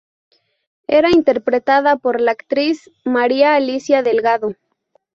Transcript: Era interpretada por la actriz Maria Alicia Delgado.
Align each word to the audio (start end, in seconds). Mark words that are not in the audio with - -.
Era 0.87 1.11
interpretada 1.11 1.95
por 1.95 2.21
la 2.21 2.31
actriz 2.31 2.89
Maria 3.05 3.53
Alicia 3.53 4.01
Delgado. 4.01 4.55